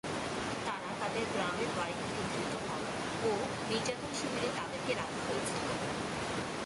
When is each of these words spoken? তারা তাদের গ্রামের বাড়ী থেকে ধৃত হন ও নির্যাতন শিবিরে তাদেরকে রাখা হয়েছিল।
তারা 0.65 0.89
তাদের 0.99 1.25
গ্রামের 1.33 1.71
বাড়ী 1.77 1.95
থেকে 2.01 2.23
ধৃত 2.31 2.53
হন 2.65 2.81
ও 3.23 3.29
নির্যাতন 3.69 4.11
শিবিরে 4.13 4.49
তাদেরকে 4.57 4.91
রাখা 4.93 5.21
হয়েছিল। 5.27 5.67